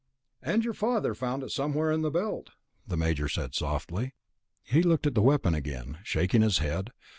[0.41, 2.49] "And your father found it somewhere in the Belt,"
[2.87, 4.15] the Major said softly.
[4.63, 6.91] He looked at the weapon again, shaking his head.